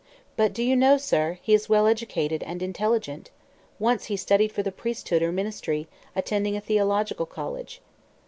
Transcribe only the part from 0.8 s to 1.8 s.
sir, he is